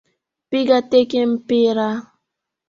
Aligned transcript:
Piga 0.49 0.77
teke 0.91 1.21
mpira 1.31 1.87